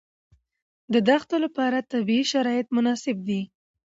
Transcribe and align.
د 0.93 0.95
دښتو 1.09 1.35
لپاره 1.45 1.87
طبیعي 1.91 2.23
شرایط 2.31 2.67
مناسب 2.77 3.17
دي. 3.27 3.41